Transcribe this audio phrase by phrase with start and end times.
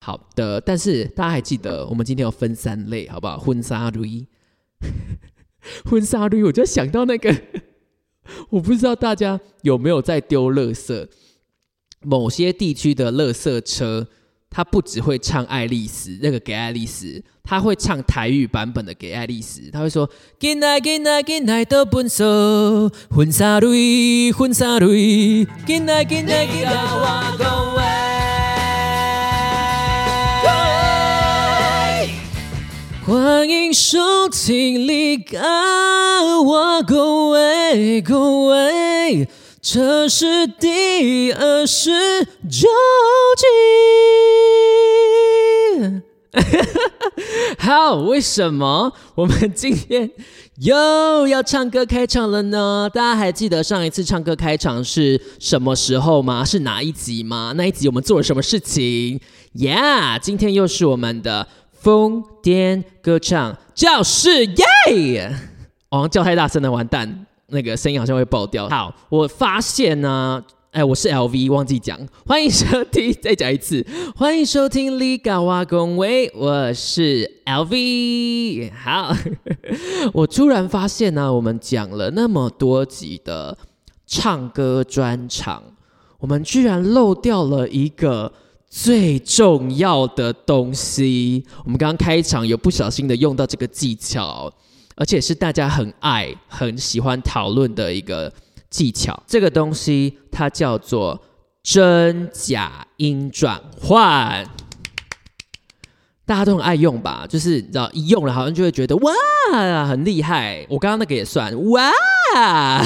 [0.00, 3.38] 好的，但是大家还记得我们今天有分三类，好不好？
[3.38, 4.26] 婚纱类，
[5.84, 7.34] 婚纱类，我就想到那个，
[8.50, 11.06] 我不知道大家有没有在丢垃圾，
[12.02, 14.08] 某些地区的垃圾车。
[14.52, 19.70] 他不只会唱爱丽丝那个给爱丽丝，他会唱台语版本的给爱丽丝。
[19.70, 20.10] 他会说
[20.40, 27.98] ：“进来进来进来到本所，婚纱蕊婚纱蕊，进来进来进来我讲话。”
[33.10, 35.36] 欢迎收听离开
[36.44, 37.34] 我讲话
[38.06, 38.54] 讲话。
[39.60, 41.90] 这是第二十
[42.48, 42.68] 九
[43.36, 43.46] 集。
[47.58, 50.08] 好，为什么我们今天
[50.58, 52.88] 又要唱歌开场了呢？
[52.94, 56.44] 大家还记得上一次唱歌开场是什么时候吗？
[56.44, 57.54] 是哪一集吗？
[57.56, 59.20] 那一集我们做了什么事情
[59.56, 61.48] ？Yeah，今天又是我们的
[61.80, 65.34] 疯癫歌唱教室耶！
[65.88, 67.26] 哦，叫太大声了，完蛋。
[67.46, 68.68] 那个声音好像会爆掉。
[68.68, 78.70] 好，我发现呢，哎，我是 LV，忘记讲，欢迎收听，再讲一次，欢迎收听李嘎哇公威，我是 LV。
[78.74, 79.16] 好，
[80.12, 83.56] 我突然发现呢，我们讲了那么多集的
[84.06, 85.62] 唱歌专场，
[86.18, 88.30] 我们居然漏掉了一个
[88.70, 91.44] 最重要的东西。
[91.64, 94.50] 我们刚刚开场有不小心的用到这个技巧。
[94.96, 98.30] 而且是大家很爱、很喜欢讨论的一个
[98.68, 99.18] 技巧。
[99.26, 101.18] 这个东西它叫做
[101.62, 104.46] 真假音转换，
[106.26, 107.26] 大家都很爱用吧？
[107.26, 110.66] 就是你知道，一用了好像就会觉得哇，很厉害。
[110.68, 112.84] 我刚刚那个也算哇。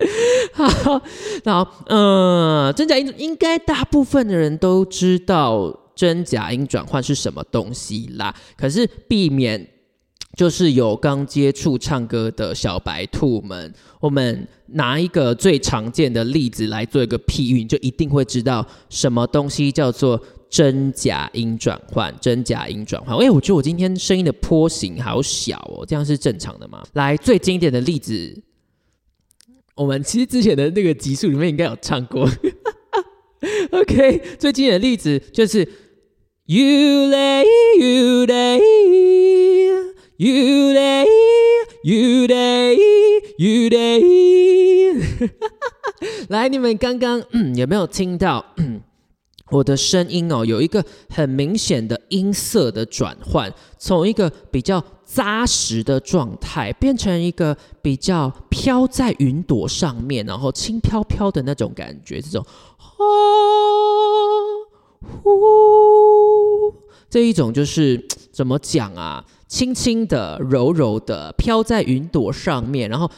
[0.52, 1.02] 好，
[1.44, 8.34] 那嗯，真假音应该大部分的人都知道真假音转换是什么东西啦。
[8.56, 9.66] 可是避免。
[10.36, 22.14] 就是有刚接触唱歌的小白兔们，我们拿一个最常见的例子来做一个譬喻，就一定会知道什么东西叫做真假音转换。
[22.20, 26.84] 真假音转换，哎，我觉得我今天声音的波形好小哦，这样是正常的吗？
[26.92, 28.40] 来，最经典的例子，
[29.78, 32.28] 我们其实之前的那个集数里面应该有唱过。
[33.70, 35.60] OK，最近的例子就是
[36.46, 36.66] You
[37.10, 37.44] lay,
[37.78, 38.58] you lay。
[40.20, 41.06] You day,
[41.84, 42.76] you day,
[43.38, 45.30] you day。
[46.28, 47.22] 来，你们刚刚
[47.54, 48.44] 有没有听到
[49.50, 50.44] 我的声音哦？
[50.44, 62.20] 有一个很明显的音色的转换，从一个比较扎实的状态，变成一个比较飘在云朵上面，然后轻飘飘的那种感觉。
[62.20, 62.44] 这种
[62.76, 62.92] 啊
[65.00, 65.30] 呼，
[67.08, 69.24] 这一种就是怎么讲啊？
[69.46, 73.10] 轻轻的、柔柔的飘在云朵上面，然后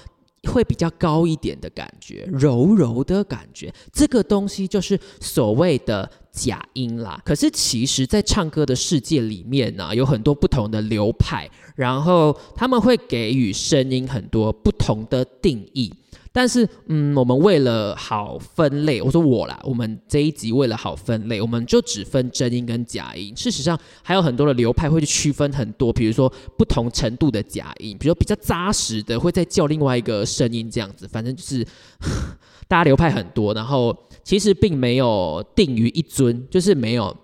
[0.45, 3.75] 会比较高一点的感觉，柔柔的感觉。
[3.93, 7.21] 这个东西就是所谓的假音啦。
[7.25, 15.93] 可是其实，在唱歌的世界里面呢，有很多不同的流派，然后他们会给予声音很多不同的定义。
[16.33, 23.37] 但是，嗯，我们为了好分类，我说我啦，我们这一集为了好分类，我们就只分真音跟假音。
[23.37, 31.09] 事实上，还有很多的流派会去区分很多，比如说不同程度的假音，比如说比较扎实的会再叫另外一个声音这样子。
[31.09, 31.67] 反正就是
[32.69, 37.17] 大家流派很多，然后其实并没有定于一尊，就是没有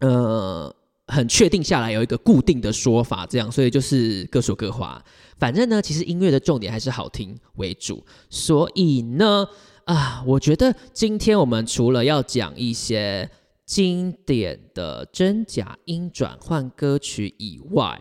[0.00, 0.74] 呃
[1.06, 5.04] 很确定下来有一个固定的说法这样，所以就是各说各话。
[5.38, 9.46] 反正呢，其实音乐的重点还是好听为主，所以呢，
[9.84, 13.28] 啊，我觉得今天我们除了要讲一些
[13.64, 18.00] 经典的真假音转换歌曲以外，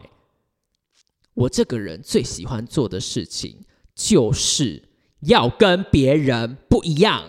[1.33, 3.63] 我这个人最喜欢做的事情
[3.95, 4.89] 就是
[5.21, 7.23] 要跟别人不一样。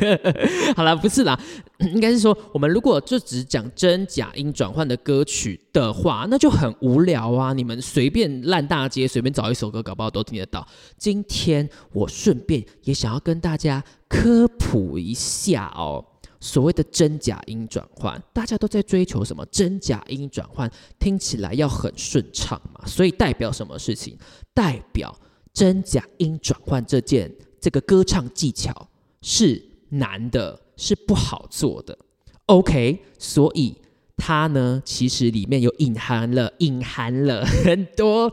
[0.76, 1.38] 好了，不是啦。
[1.80, 7.52] 应该是说，我们如果就只讲真假音转换的歌曲的话，那就很无聊啊！
[7.52, 10.66] 你们随便烂大街，随便找一首歌，搞不好都听得到。
[10.96, 16.02] 今天我顺便也想要跟大家科普一下哦，
[16.40, 19.44] 所谓的真假音转换，大家都在追求什么？
[19.46, 24.16] 真假音转换听起来要很顺畅嘛，所以代表什么事情？
[24.54, 25.14] 代表
[25.56, 28.86] 真假音转换这件这个歌唱技巧
[29.22, 30.60] 是难的。
[30.78, 31.98] 是不好做的
[32.44, 33.74] ，OK，所以
[34.14, 38.30] 它呢，其实里面有隐含了隐含了很多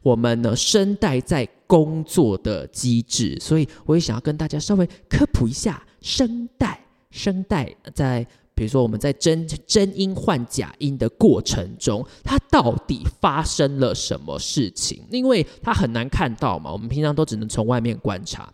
[0.00, 8.24] 我们呢声带在工作的机制，所以我也想要跟大家稍微科普一下声带，声带在
[8.60, 15.02] 比如说我们在真真音换假音的过程中，它到底发生了什么事情？
[15.10, 18.52] 因为它很难看到嘛，我们平常都只能从外面观察，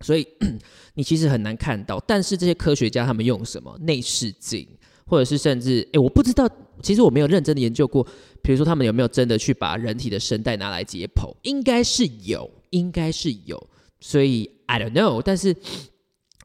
[0.00, 0.26] 所以
[0.94, 2.02] 你其实很难看到。
[2.08, 4.66] 但是这些科学家他们用什么内视镜，
[5.06, 6.50] 或者是甚至诶，我不知道，
[6.82, 8.04] 其实我没有认真的研究过。
[8.42, 11.32] 比如说他们有没有真的去把人体的声带拿来解剖？
[11.42, 13.64] 应该是有，应该是有。
[14.00, 15.54] 所以 I don't know，但是。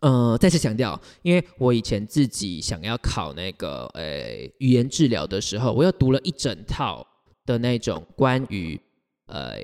[0.01, 7.05] 呃，再次强调，因为我以前自己想要考那个呃语言治疗的时候，我又读了一整套
[7.45, 8.81] 的那种关于
[9.27, 9.57] 呃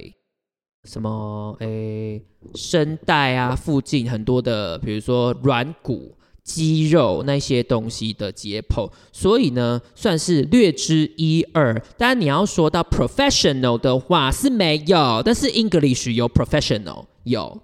[0.83, 2.21] 什么诶
[2.53, 11.73] 声带啊附近很多的，比如说软骨、肌肉那些东西的解剖，所以呢算是略知一二。
[11.97, 17.59] 当然你要说到 professional 的话是没有，但是 English 有 professional 有，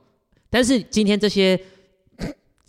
[0.49, 1.59] 但是今天这些。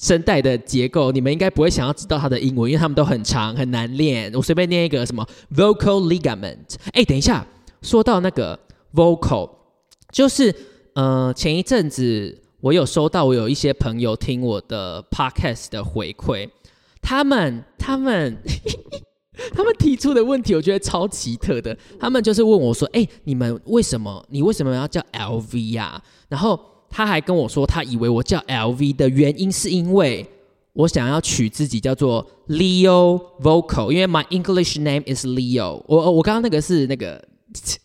[0.05, 4.31] 声带的结构，你们应该不会想要知道它的英文，因为它们都很长，很难练。
[4.35, 6.75] 我随便念一个什么 vocal ligament。
[6.93, 7.47] 哎，等一下，
[7.81, 8.59] 说到那个
[8.93, 9.49] vocal，
[10.13, 10.55] 就是
[10.95, 16.51] 呃，前一阵子我有收到，我有一些朋友听我的 podcast 的回馈，
[17.01, 18.37] 他们他们
[19.57, 21.75] 他们提出的问题，我觉得超奇特的。
[21.99, 24.23] 他们就是问我说：“哎，你们为什么？
[24.29, 26.74] 你为什么要叫 LV 呀？”然后。
[26.97, 30.25] 他还跟我说，他以为我叫 LV 的原因是因为
[30.75, 35.83] 我想要取自己叫做 Leo Vocal，因为 my English name is Leo。
[35.89, 37.21] 我我刚刚那个是那个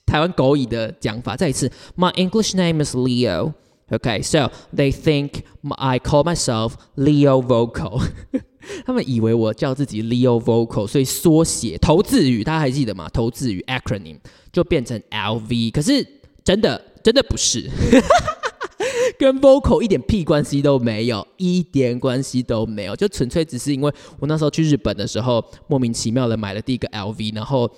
[0.06, 1.36] 台湾狗语的讲法。
[1.36, 1.68] 再一次
[1.98, 3.52] ，my English name is Leo。
[3.90, 5.42] OK，so they think
[5.78, 8.08] I call myself Leo Vocal。
[8.86, 13.10] 他们以为我叫自己 Leo Vocal，所以缩写头字语，大家还记得吗？
[13.12, 14.20] 头字语 acronym
[14.54, 15.72] 就变成 LV。
[15.72, 16.06] 可是
[16.44, 17.68] 真的真的不是。
[19.20, 27.70] 跟 vocal 一点屁关系都没有，一点关系都没有，就纯粹只是因为我那时候去日本的时候，莫名其妙的买了第一个 LV，然后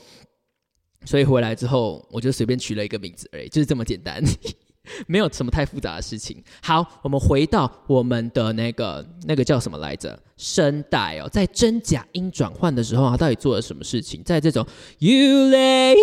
[1.06, 4.22] 所以回来之后我就随便取了一个名字而已，就是这么简单，
[5.08, 6.44] 没有什么太复杂的事情。
[6.62, 10.20] 好，我们回到我们的那个那个叫什么来着？
[10.38, 14.24] 声带哦，在真假音转换的时候啊，到底做了什么事情？
[14.24, 14.66] 在这种
[14.98, 15.12] you
[15.50, 15.96] lay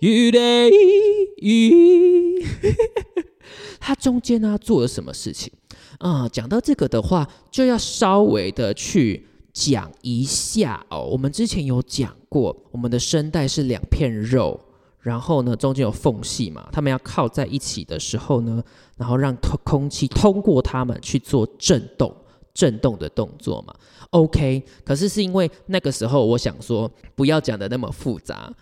[0.00, 0.70] you lay。
[3.88, 5.50] 它中间呢做了什么事情
[5.98, 6.28] 啊？
[6.28, 11.02] 讲到这个的话，就要稍微的去讲一下哦。
[11.10, 14.60] 我们之前有讲过，我们的声带是两片肉，
[15.00, 18.62] 然后呢中间有缝隙嘛，它们要靠在一起的时候呢，
[18.98, 22.14] 然后让通空气通过它们去做震动、
[22.52, 23.74] 震动的动作嘛。
[24.10, 28.52] OK，可是是因为那个时候我想说不要讲的那么复杂，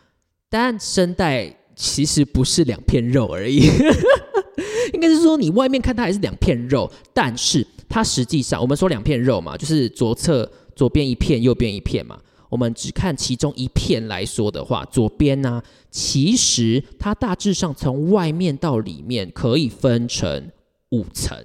[0.48, 3.60] 但声带其实不是两片肉而已。
[4.94, 12.18] 应该是说，你外面看它还是两片肉，但是它实际上，我们说两片肉嘛，就是左侧左边一片，右边一片嘛。
[12.48, 20.50] 我们只看其中一片来说的话，左边呢，其实它大致上从外面到里面可以分成
[20.90, 21.36] 五层，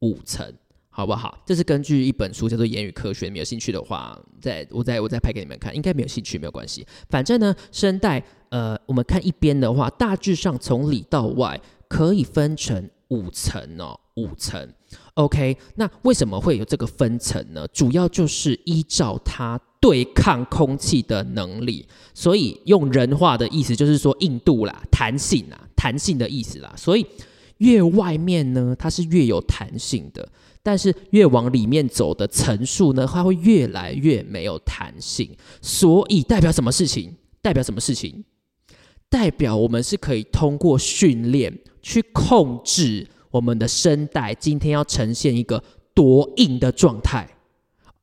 [0.00, 0.52] 五层，
[0.90, 1.42] 好不好？
[1.46, 5.74] 这是根据一本书叫做《言语科学》，你有兴趣的话，再我再我再拍给你们看。
[5.74, 11.60] 应该没有兴趣没有关系，反正呢，声带，呃，我们看一边的话，大致上从里到外。
[11.90, 14.70] 可以分成五层哦，五层。
[15.14, 17.66] OK，那为什么会有这个分层呢？
[17.68, 26.70] 主要就是依照它对抗空气的能力，所以用人话的意思就是说硬度啦、弹性啊、弹性的意思啦。
[26.76, 27.06] 所以
[27.56, 30.28] 越外面呢，它是越有弹性的，
[30.62, 35.34] 但是越往里面走的层数呢，它会越来越没有弹性。
[35.62, 37.16] 所以代表什么事情？
[37.40, 38.22] 代表什么事情？
[39.08, 41.58] 代表我们是可以通过训练。
[41.80, 45.62] 去控制我们的声带，今天要呈现一个
[45.94, 47.26] 多硬的状态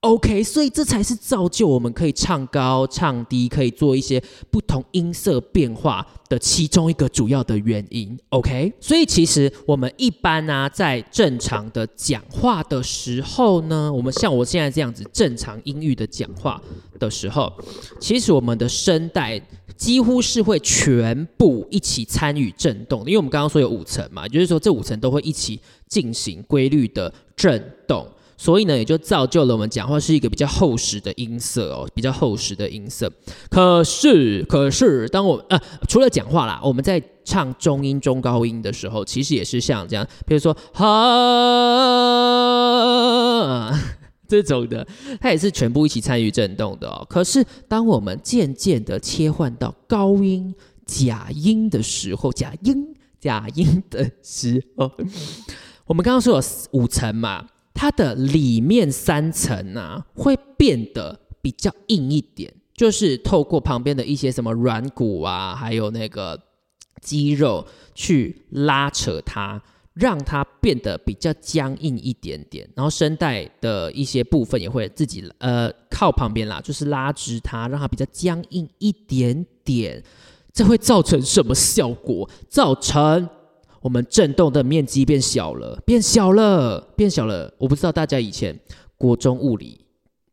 [0.06, 4.22] ，OK，所以这才是造就我们可以唱高唱低，可以做一些
[4.52, 8.72] 不同音色变化的其中一个主要的原因，OK。
[8.80, 16.62] 所以其实我们一般呢，在正常的讲话的时候呢，我们像我现在这样子正常音域的讲话
[17.00, 17.52] 的时候，
[18.00, 19.42] 其实我们的声带。
[19.76, 25.60] 几乎是会全部一起参与震动，因为我们刚刚说有五层嘛，就是说这五层都会一起
[25.90, 33.12] 进行规律的震动，所以呢，也就造就了我们讲话是一个比较厚实的音色哦，比较厚实的音色。
[33.50, 40.86] 可是，可是，当我呃除了讲话啦，我们在唱中音、中高音的时候，其实也是像这样，比如说哈。
[44.28, 44.88] 这种的，
[45.22, 47.06] 它也是全部一起参与震动的哦。
[47.08, 50.52] 可是，当我们渐渐的切换到高音、
[50.84, 54.92] 假音的时候，假音、假音的时候，
[55.86, 66.42] 我们刚刚说有五层嘛，它的里面三层啊，会变得比较硬一点，就是透过旁边的一些什么软骨啊，还有那个
[67.02, 69.62] 肌肉去拉扯它，
[69.94, 72.68] 让它变得比较僵硬一点点。
[72.76, 80.02] 然后声带的一些部分也会自己呃靠旁边啦，就是拉直它，让它比较僵硬一点点。
[80.54, 82.30] 这会造成什么效果？
[82.48, 83.30] 造成
[83.86, 87.54] 我们震动的面积变小了，变小了，变小了。
[87.60, 88.60] 我不知道大家以前
[88.98, 89.80] 国中物理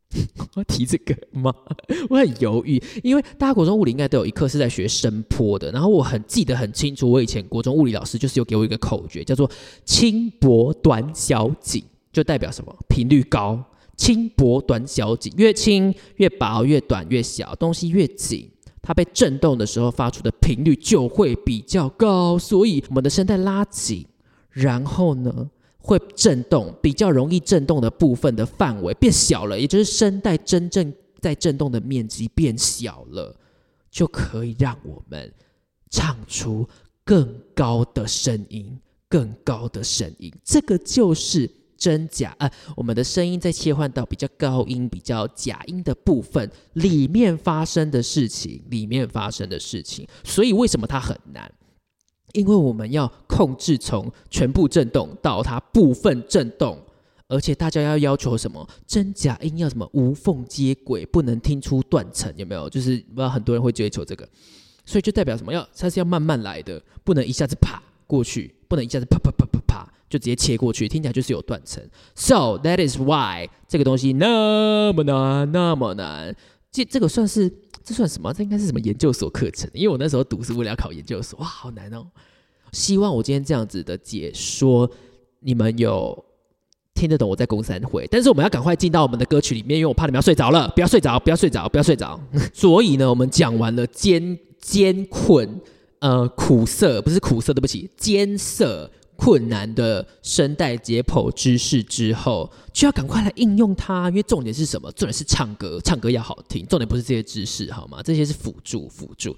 [0.57, 1.53] 我提这个吗？
[2.09, 5.71] 我很犹豫，因为大家国中物理应该都有一课是在学声波的。
[5.71, 9.47] 然后我很记得很清楚，我以前国中物理老师就是有给我一个口诀，叫做
[9.85, 12.75] “轻薄短小紧”，就代表什么？
[12.89, 13.63] 频率高，
[13.95, 18.49] 轻薄短小紧，越轻越薄，越短越小，东西越紧。
[18.83, 24.05] 它被震动的时候发出的频率就会比较高，所以我们的声带拉紧，
[24.51, 33.33] 然后呢会震动，比较容易震动的部分的范围变小了，也就是声带真正在震动的面积变小了，
[33.89, 35.33] 就可以让我们
[35.89, 36.67] 唱出
[37.05, 40.29] 更高的声音，更高的声音。
[40.43, 41.49] 这个就是。
[41.83, 50.07] 真假啊，我们的声音在切换到比较高音、比较假音的部分里面发生的事情，里面发生的事情。
[50.23, 51.51] 所以为什么它很难？
[52.31, 56.79] 因为我们要控制从全部震动到它部分震动，
[57.27, 58.65] 而且大家要要求什么？
[58.87, 62.69] 真假音要什么无缝接轨，不能听出断层，有没有？
[62.69, 64.25] 就是不知道很多人会追求这个，
[64.85, 65.51] 所以就代表什么？
[65.51, 69.62] 要它是要慢慢来的，不能一下子啪过去，不能一下子啪啪啪啪。
[70.13, 71.83] 就直接切过去，听起来就是有断层。
[72.13, 76.35] So that is why 这个东西那么难，那么难。
[76.71, 77.51] 这这个算是
[77.83, 78.31] 这算什么？
[78.31, 79.67] 这应该是什么研究所课程？
[79.73, 82.05] 因为我那时候读是为了要考研究所，哇，好难哦。
[82.71, 84.87] 希望我今天这样子的解说，
[85.39, 86.23] 你们有
[86.93, 88.07] 听得懂我在公三会。
[88.11, 90.71] 但是我们要赶快进到我们的歌曲里面，因为我怕你们要睡着了。
[90.75, 92.19] 不要睡着，不要睡着，不要睡着。
[92.53, 95.59] 所以呢，我们讲完了艰艰困，
[95.99, 98.91] 呃，苦涩不是苦涩，对不起，艰涩。
[99.15, 104.91] 困难的声带解剖知识之后，就要赶快来应用它，因为重点是什么？
[104.93, 106.65] 重点是唱歌，唱歌要好听。
[106.67, 108.01] 重点不是这些知识，好吗？
[108.03, 109.35] 这些是辅助，辅助。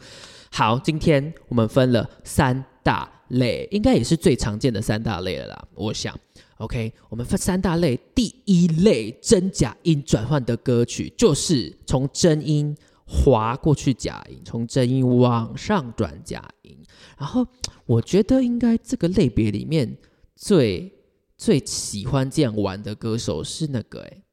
[0.51, 5.67] 好，今天我们分了三大类，应该也是最常见的三大类了啦。
[5.73, 6.17] 我想
[6.57, 12.75] ，OK，我们分三大类，第一类真假音转换的歌曲，就是从真音。
[13.07, 16.75] 滑过去假音，从真音往上转假音，
[17.19, 17.45] 然后
[17.85, 19.95] 我觉得应该这个类别里面
[20.35, 20.91] 最
[21.37, 24.23] 最喜欢这样玩的歌手是那个哎，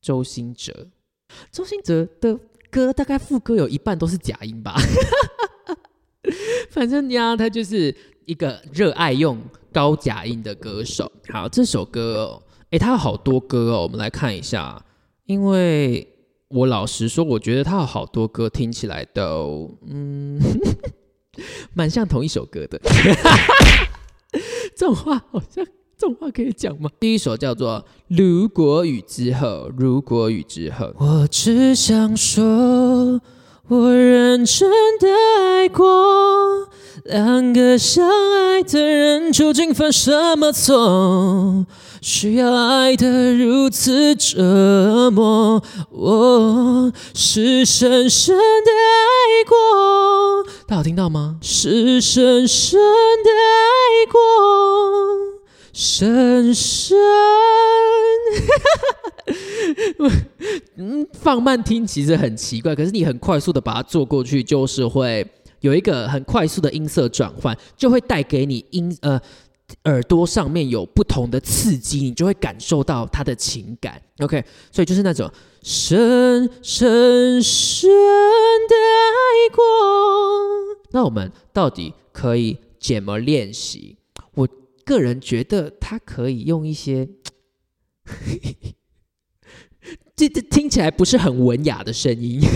[0.00, 0.88] 周兴哲。
[1.50, 2.38] 周兴哲的
[2.70, 4.76] 歌大概副歌有一半都是假音吧，
[6.70, 9.38] 反正呀，他就是一个热爱用
[9.70, 11.10] 高假音的歌手。
[11.28, 14.82] 好，这首歌哦，哎，他有好多歌哦，我们来看一下，
[15.26, 16.08] 因为。
[16.52, 20.38] 我老实说，我觉得他有好多歌听起来都，嗯，
[21.74, 22.78] 蛮像同一首歌的。
[24.76, 25.64] 这种话好像，
[25.96, 26.90] 这种话可以讲吗？
[27.00, 33.20] 第一首叫做《如果雨之后》，如果雨之后，我只想说，
[33.68, 36.68] 我认真的爱过。
[37.04, 41.66] 两个相爱的人究竟犯什么错，
[42.04, 45.62] 需要爱得如此折磨？
[45.88, 51.38] 我是深深的爱过，大家有听到吗？
[51.40, 54.18] 是深深的爱过，
[55.72, 56.98] 深深。
[60.78, 65.24] 嗯， 放慢听其实很奇怪，可是你很快速的把它做过去，就是会。
[65.60, 69.20] 有一个很快速的音色转换，就会带给你音呃
[69.84, 74.02] 耳朵上面有不同的刺激，你就会感受到它的情感。
[74.18, 75.30] OK，所以就是那种
[75.62, 79.62] 深深深的爱过。
[80.90, 83.96] 那我们到底可以怎么练习？
[84.34, 84.48] 我
[84.84, 87.08] 个人觉得它可以用一些，
[90.14, 92.40] 这这听起来不是很文雅的声音。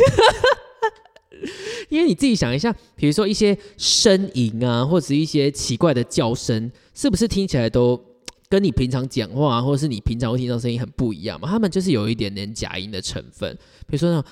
[1.88, 8.02] 因为你自己想一下，比如说一些呻吟啊，或者是一些奇怪的叫声，是不是听起来都
[8.48, 11.46] 跟你平常讲话，或者是你平常会听到声音很不一样嘛？
[11.46, 13.54] 他们就是有一点点假音的成分，
[13.86, 14.24] 比如说那种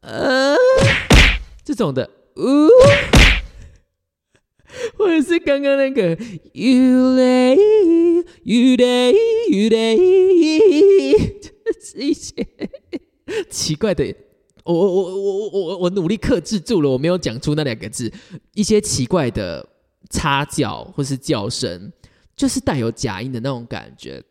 [0.00, 0.56] 呃
[1.62, 2.68] 这种的，呜，
[4.96, 6.16] 或者是刚刚那个
[6.54, 7.54] you lay
[8.42, 9.12] you lay
[9.50, 12.32] you lay，是一些
[13.50, 14.14] 奇怪的。
[14.64, 18.10] 我我我我我我努力克制住了，我没有讲出那两个字。
[18.54, 19.66] 一些奇怪的
[20.10, 21.90] 插叫或是叫声，
[22.38, 24.22] 就是带有假音的那种感觉。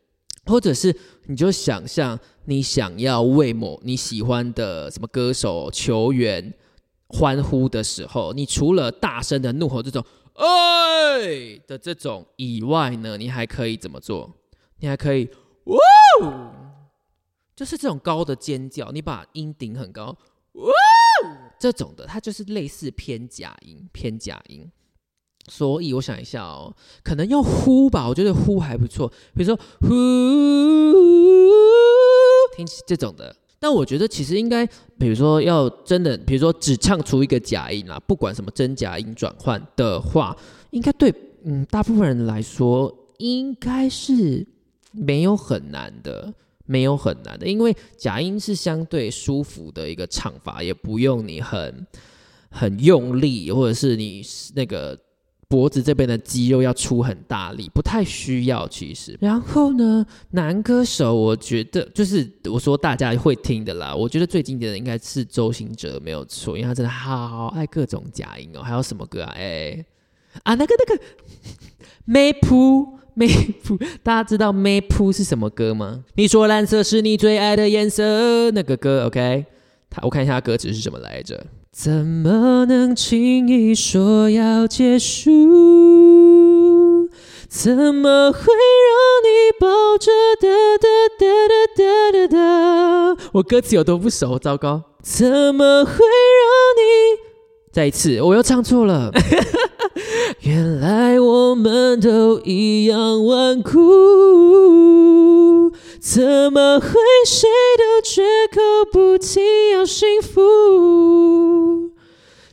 [0.45, 6.53] 或者是你就想象你想要为某你喜欢的什么歌手、球员
[7.09, 10.01] 欢呼的时候，你除了大声的怒吼这种
[10.39, 14.33] “哎”的这种以外呢，你还可以怎么做？
[14.79, 15.29] 你还可以
[15.67, 15.77] “哇”，
[17.53, 20.15] 就是这种高的尖叫，你把音顶很高
[20.55, 20.71] ，“哇”
[21.59, 24.71] 这种的，它就是类似偏假音，偏假音。
[25.47, 29.87] 所以我想一下哦，可能要呼吧，我觉得呼还不错，比如说呼，
[32.55, 33.35] 听起这种的。
[33.59, 34.63] 但我觉得其实应该，
[34.99, 40.37] 比如说要真的，比如说只唱出一个假音啊，不管什么真假音转换的话，
[40.71, 41.11] 应该对
[41.43, 44.45] 嗯大部分人来说应该是
[44.91, 46.31] 没有很难的，
[46.65, 51.87] 没有很难的，因为假音是相对舒服的一个唱法，也不用你很
[52.49, 54.21] 很用力，或者是你
[54.53, 54.99] 那个。
[55.49, 59.17] 脖子这边的肌肉要出很大力，不太需要其实。
[59.21, 63.95] 然后呢，男歌手我觉得就是我说大家会听的啦。
[63.95, 68.61] 我觉得最经典的应该是周兴哲，没有错，因为他真的好爱各种假音哦。
[68.61, 69.33] 还有什么歌啊？
[69.37, 69.85] 哎
[70.43, 71.01] 啊，那个那个
[72.07, 76.03] Map Map，大家知道 Map 是什么歌吗？
[76.15, 79.45] 你说蓝色是你最爱的颜色，那个歌 OK？
[79.89, 81.45] 他我看一下歌词是什么来着。
[81.71, 85.29] 怎么能轻易说要结束？
[87.47, 92.27] 怎么会让你抱着哒哒哒哒哒哒
[93.15, 93.17] 哒？
[93.33, 94.83] 我歌词有多不熟，糟糕！
[95.01, 96.81] 怎么会让你
[97.71, 98.21] 再一次？
[98.21, 99.11] 我又唱错了。
[100.41, 103.71] 原来我们都一样顽固。
[106.09, 106.23] 怎
[106.53, 106.87] 么会
[107.25, 111.91] 谁都绝口不提要幸福？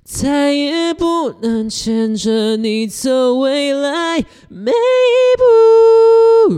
[0.04, 4.18] 再也不能牵着你走未来
[4.48, 4.74] 每一
[5.38, 6.54] 步，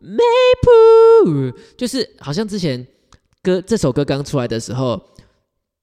[0.00, 1.58] 每一步。
[1.78, 2.86] 就是好像之前
[3.42, 5.00] 歌这首歌刚出来的时候，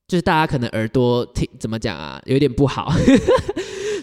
[0.07, 2.93] 就是大家可能耳朵听怎么讲啊，有点不好。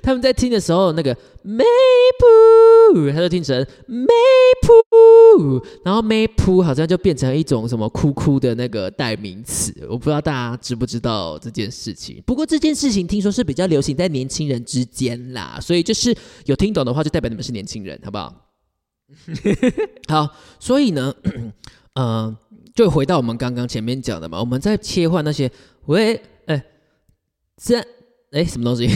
[0.03, 1.65] 他们在听的时候，那个每
[2.95, 3.57] 步，他就听成
[3.87, 4.07] 每
[4.63, 9.75] 步，然后每步好像就变成一种什么哭哭的那个代名词。
[9.89, 12.23] 我不知道大家知不知道这件事情。
[12.27, 16.15] 不过这件事情听说是比较流行在年轻人之间啦，所以就是
[16.47, 18.35] 有听懂的话，就代表你们是年轻人，好不好？
[20.09, 20.29] 好，
[20.61, 21.15] 所以呢，
[21.95, 22.37] 嗯，
[22.75, 25.51] 就回到我们刚刚前面讲的嘛，我们在切换那些
[25.87, 26.63] 喂，哎，
[27.57, 27.79] 这
[28.33, 28.89] 哎什么东西？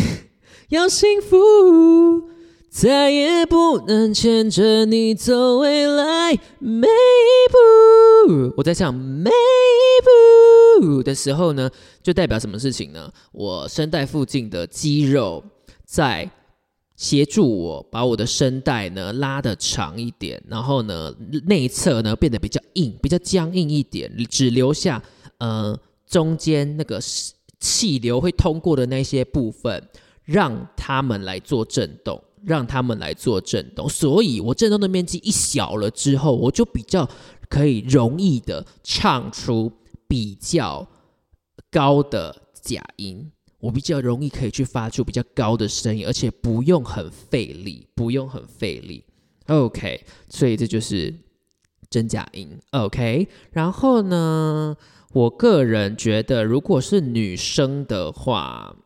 [0.73, 2.31] 要幸福，
[2.71, 8.55] 再也不能牵着你走未来每一步。
[8.57, 11.71] 我在唱每一步的时候呢，
[12.03, 13.13] 就代表什么事情呢？
[13.33, 15.45] 我声带附近的肌肉
[15.85, 16.31] 在
[16.97, 25.03] 协助我把我的声带呢拉的长一点，然后呢内侧呢变得比较硬，比较僵硬一点，只留下
[25.37, 26.99] 呃中间那个
[27.61, 29.87] 气流会通过的那些部分。
[30.25, 37.09] 让他们来做震动，让他们来做震动，所以我震动的面积一小了之后，我就比较
[37.49, 39.73] 可以容易的唱出
[40.07, 40.87] 比较
[41.71, 49.05] 高的假音，我比较容易可以去发出比较高的声音，而且不用很费力，不用很费力。
[49.49, 51.13] OK，所以这就是
[51.91, 52.49] 真假音。
[52.71, 54.77] OK，然后呢，
[55.13, 58.77] 我个人觉得，如果是女生的话。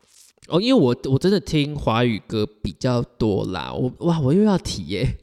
[0.47, 5.17] 哦，因为我我真的听华语歌比较多啦，我哇，我又要提耶，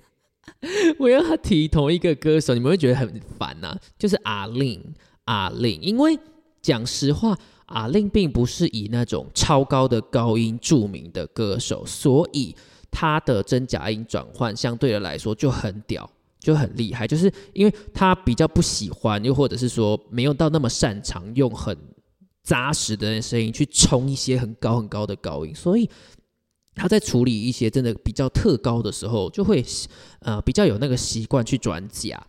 [0.99, 4.83] 我又要提同一个歌手，你们会觉得很烦呐，就是阿令
[5.25, 6.19] 阿令，因为
[6.61, 12.55] 讲实话，阿令并不是以那种超高的高音著名的歌手，所以
[12.91, 16.09] 他的真假音转换相对的来说就很屌，
[16.39, 21.75] 就很厉害，就是因为他比较不喜欢，又或者是说没有到那么擅长用很。
[22.45, 25.89] 扎实的声音去冲一些很高很高的高音，所以
[26.75, 29.65] 他在处理一些真的比较特高的时候，就会
[30.21, 32.23] 呃比较有那个习惯去转假，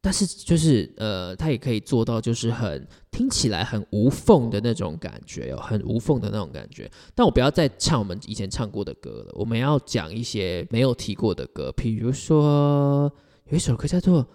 [0.00, 6.90] 但是就是呃他也可以做到就是很听起来很无缝的那种感觉哦，很无缝的那种感觉。
[7.14, 13.12] 但我不要再唱我们以前唱过的歌了，我们要讲一些没有提过的歌，比如说
[13.50, 14.24] 有一首歌叫做《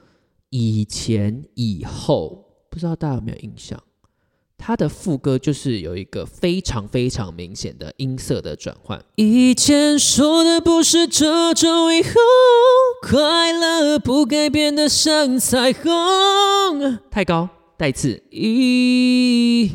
[0.51, 3.81] 以前以后》，不知道大家有没有印象？
[4.57, 8.99] 它的副歌就是有一个非常非常明显的音色的转换。
[9.15, 12.09] 以前说的不是这种以后，
[13.01, 16.99] 快乐不改变的像彩虹。
[17.11, 18.23] 太高，再次。
[18.31, 19.71] 以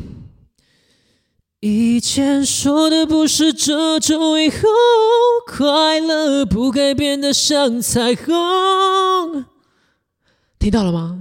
[1.61, 4.57] 以前说的不是这种以后，
[5.47, 9.45] 快乐不改变的像彩虹。
[10.61, 11.19] 听到了吗？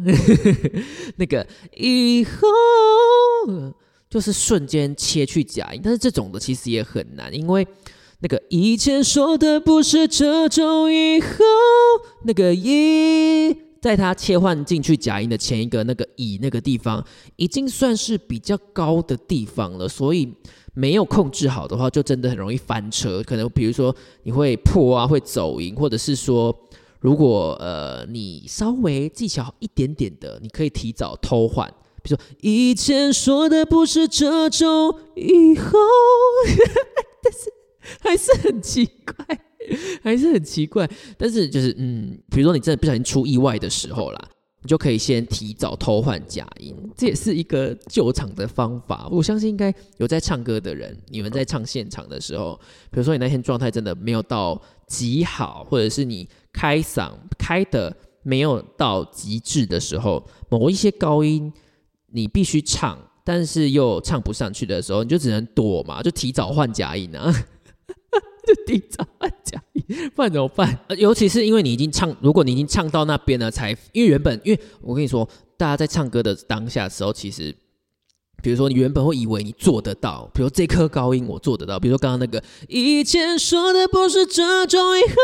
[1.16, 2.46] 那个以后
[4.11, 7.66] 就是瞬间切去假音，但是这种的其实也很难，因为
[8.18, 11.29] 那个以前说的不是这种，以后
[12.24, 17.03] 那个以，在它切换进去假音的前一个那个以那个地方，
[17.37, 20.31] 已经算是比较高的地方了，所以
[20.74, 23.22] 没有控制好的话，就真的很容易翻车。
[23.22, 26.55] 可能比如说你会破啊，会走音，或者是说。
[27.00, 31.66] 如果呃你稍微技巧一点点的，你可以提早偷换，
[32.02, 35.78] 比如说以前说的不是这种，以后，
[37.24, 37.50] 但是
[38.00, 39.40] 还是很奇怪，
[40.02, 40.86] 还是很奇怪。
[41.16, 44.28] 但是就是嗯，比如说你真的不小心出意外的时候啦，
[44.60, 49.08] 你就可以先提早偷换假音，这也是一个救场的方法。
[49.10, 52.60] 我相信应该有在唱歌的人，你们在唱现场的时候，
[52.90, 56.28] 比如说你那天状态真的没有到极好，或者是你。
[56.52, 61.52] 开嗓开的没有到极致的时候，某一些高音
[62.08, 67.32] 你必须唱，但是又唱不上去的时候，你就只能躲嘛，就提早换假音啊，
[68.46, 70.78] 就提早换假音，不然怎么办？
[70.98, 77.54] 尤其是因为你已经唱，如果你已经唱到那边了，才因为原本，因为我跟你说，大家在唱歌的当下时候，其实，
[78.42, 85.16] 比如说你原本会以为你做得到，比如这颗高音我做得到，比如说刚刚那个以前说的不是这种以后。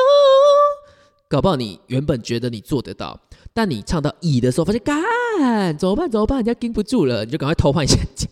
[1.29, 3.21] 搞不好你原本觉得你做得到，
[3.53, 6.09] 但你唱到乙的时候发现，干怎么办？
[6.09, 6.39] 怎么办？
[6.39, 8.29] 人家盯不住了，你就赶快偷换一下假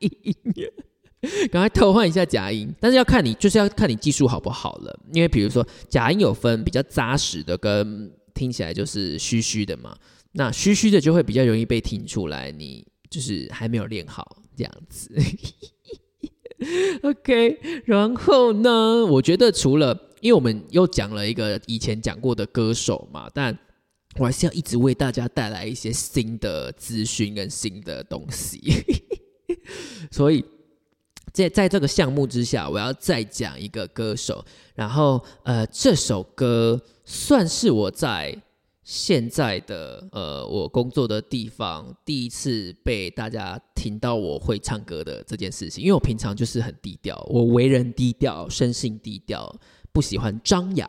[0.00, 0.10] 音，
[1.50, 2.70] 赶快偷换一下假音。
[2.78, 5.00] 但是要看你，就是要看你技术好不好了。
[5.12, 9.96] 因为比如说假音有分比较扎实的，跟听起来就是虚虚的嘛。
[10.32, 15.10] 那虚虚的就会比较容易被听出来，你就是还没有练好这样子。
[17.02, 19.04] OK，然后呢？
[19.06, 23.56] 我觉得除了因为我们又讲了一个以前讲过的歌手嘛，但
[24.18, 28.60] 我还是要一直为大家带来一些新的资讯跟新的东西。
[30.10, 30.44] 所以
[31.32, 34.44] 在在这个项目之下，我要再讲一个歌手。
[34.74, 38.40] 然后呃，这首歌算是我在
[38.84, 45.82] 现在的呃我工作的地方第一次被大家听到我会唱歌的这件事情。
[45.82, 49.52] 因为我平常就是很低调，我为人低调，生性低调。
[49.90, 50.88] 不喜欢张扬。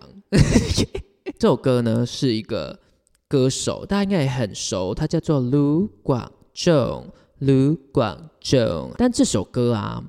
[1.39, 2.79] 这首歌呢是一个
[3.27, 7.11] 歌手，大家应该也很熟，他叫做卢广仲。
[7.39, 10.01] 卢广仲，但这首歌啊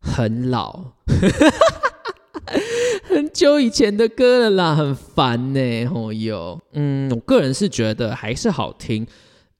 [0.00, 0.94] 很老，
[3.10, 5.60] 很久以前的歌了啦，很烦呢。
[5.92, 9.06] 哦哟，嗯，我个人是觉得还是好听。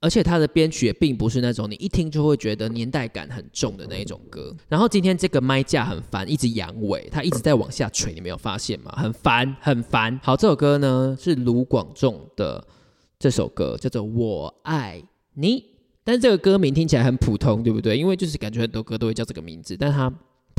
[0.02, 4.56] 而且它的编曲也并不是那种你一听就会觉得年代感很重的那一种歌。
[4.66, 8.90] 然后今天这个麦架很烦，一直扬尾，它一直在往下垂，你没有发现吗？
[8.96, 10.18] 很烦，很烦。
[10.22, 12.66] 好，这首歌呢是卢广仲的
[13.18, 15.02] 这首歌，叫做《我爱
[15.34, 15.60] 你》。
[16.02, 17.98] 但是这个歌名听起来很普通，对不对？
[17.98, 20.10] 因为就是感觉很多歌都会叫这个名字，但它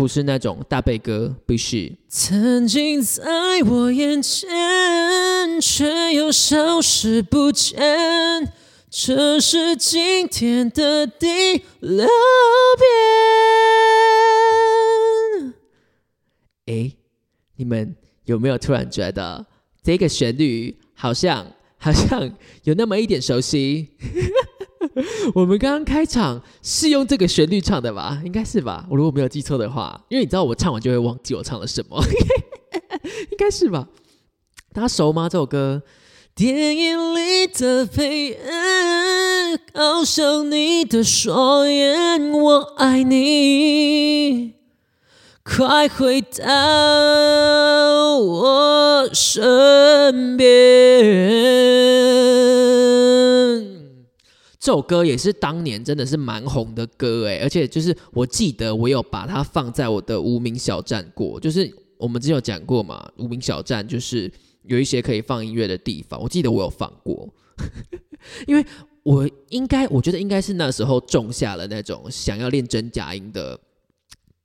[0.02, 1.96] 不是那种大悲歌，不是。
[2.10, 3.22] 曾经在
[3.64, 4.50] 我眼前，
[5.62, 8.52] 却又消失不见。
[8.90, 12.08] 这是今天的第六
[15.36, 15.54] 遍。
[16.66, 16.94] 哎，
[17.58, 19.46] 你们有没有突然觉得
[19.84, 21.46] 这个旋律好像
[21.78, 22.28] 好像
[22.64, 23.90] 有那么一点熟悉？
[25.36, 28.22] 我们刚刚开场是用这个旋律唱的吧？
[28.26, 28.86] 应该是吧？
[28.90, 32.02] 我如果没有记错的话，因为你知道我唱完就会忘记我唱了什么，
[33.32, 33.88] 应该是吧？
[34.74, 35.28] 大家熟吗？
[35.30, 35.84] 这首歌？
[36.34, 38.38] 电影里的配乐，
[39.74, 44.54] 好像你的双眼，我爱你，
[45.44, 46.46] 快回到
[48.18, 52.21] 我身边。
[54.62, 64.32] 这首歌也是当年真的是蛮红的歌哎，而且就是我记得我有把它放在我的无名小站过，就是我们之前有讲过嘛，无名小站就是。
[64.66, 67.28] 有一些可以放音乐的地方，我记得我有放过，
[68.46, 68.64] 因为
[69.02, 73.60] 我应该，我觉得应该是那时候种下了那种想要练真假音的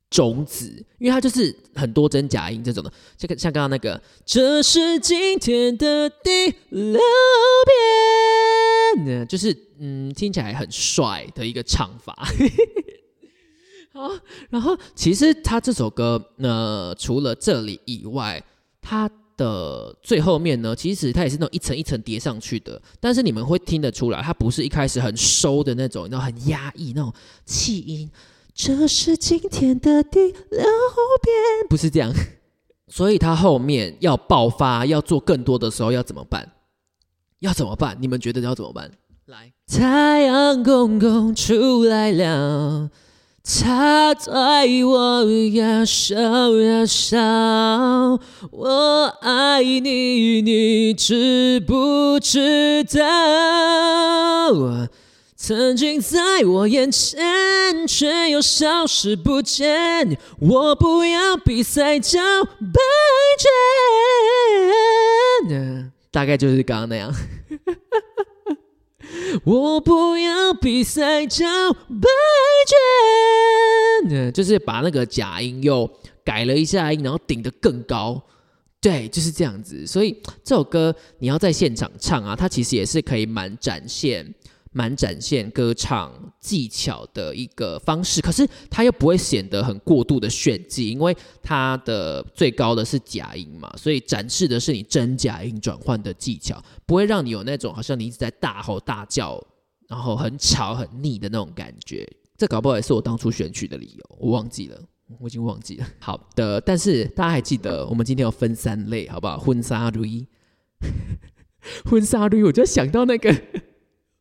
[0.09, 6.99] 种子，因为它就是很多真假音这种的，这个像刚刚那个，这是今天的第六
[9.05, 12.17] 遍，就是嗯，听起来很帅的一个唱法。
[13.93, 14.11] 好，
[14.51, 18.43] 然后其实他这首歌，呢，除了这里以外，
[18.81, 19.11] 他。
[19.39, 27.13] 的最后面呢，其实它也是那种一层一层叠上去的，但是你们会听得出来，它不是一开始很收的那种，然后很压抑那种
[27.45, 28.11] 气音。
[28.55, 30.67] 这是今天的第六遍，
[31.69, 32.11] 不是这样，
[32.89, 36.51] 所以它后面要爆发，要做更多的时候要怎么办？
[37.41, 37.95] 要怎么办？
[38.01, 38.91] 你们觉得要怎么办？
[39.27, 42.89] 来，太阳公公出来了，
[43.43, 46.15] 他对我呀笑
[46.61, 47.19] 呀笑，
[48.53, 53.03] 我爱你，你知不知道？
[55.37, 60.17] 曾经在我眼前，却又消失不见。
[60.39, 62.81] 我不要比赛叫白
[65.49, 67.13] 卷，大概就是刚刚那样。
[69.45, 72.09] 我不要比赛找白
[74.09, 75.91] 卷，就是把那个假音又
[76.25, 78.23] 改了一下音，然后顶得更高。
[78.81, 79.87] 对，就是这样子。
[79.87, 84.35] 所以这首歌你要在现场唱啊，它其实也是可以蛮展现。
[84.77, 99.43] 蛮展现歌唱技巧的一个方式，可是它又不会显得很过度的炫技，因为它的最高的是假音嘛，所以展示的是你真假音转换的技巧，不会让你有那种好像你一直在大吼大叫，
[99.89, 102.07] 然后很吵很腻的那种感觉。
[102.37, 104.79] 这搞不好也是我当初选曲的理由，我忘记了，
[105.19, 105.89] 我已经忘记了。
[105.99, 109.39] 好的，但是大家还记得我们今天有分三类，好不好？
[109.39, 110.27] 婚纱绿，
[111.89, 113.35] 婚纱绿，我就想到那个。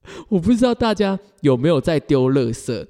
[0.30, 2.86] 我不知道大家有没有在丢垃圾？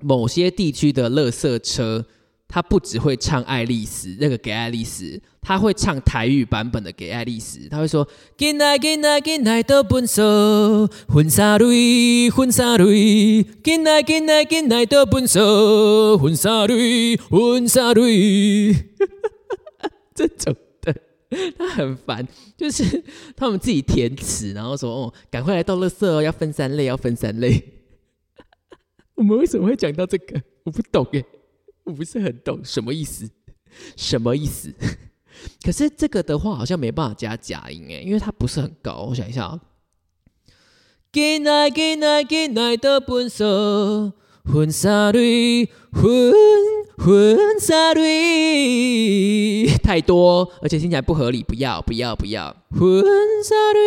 [0.00, 2.04] 某些地区的垃圾车，
[2.46, 7.68] 它不只会唱《爱丽丝》那个给爱丽丝，它会唱台语版本的给爱丽丝。
[7.68, 8.06] 他会说
[8.36, 18.74] ：“进来进来进来到本所，婚纱绿婚纱绿，进来进来进来到本所，婚纱绿婚纱绿。”
[20.14, 20.54] 这种。
[21.58, 23.02] 他很烦，就是
[23.36, 27.62] 他们自己填词，然后说：“哦，赶快来倒垃圾哦，要分三类，要分三类。
[29.14, 30.42] ”我们为什么会讲到这个？
[30.64, 31.24] 我不懂耶，
[31.84, 33.28] 我不是很懂什么意思，
[33.96, 34.72] 什么意思？
[35.62, 39.06] 可是这个的话，好像没办法加假音哎，因为它不是很高。
[39.08, 39.60] 我想一下啊，
[41.12, 44.14] 进来进来进来的本色。
[44.52, 46.32] 婚纱绿，婚
[46.98, 52.54] 婚纱绿，太多，而且听起来不合理，不要不要不要。
[52.70, 53.02] 婚
[53.42, 53.80] 纱绿，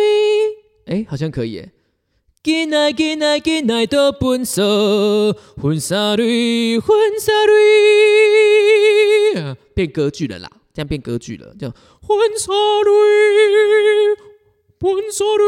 [0.86, 1.68] 哎，好像可以。
[2.42, 7.32] 进来进来进来的本色，婚纱绿，婚纱
[9.34, 11.70] 绿，变歌剧了啦，这样变歌剧了，叫
[12.02, 12.90] 婚纱绿，
[14.80, 15.42] 婚纱绿，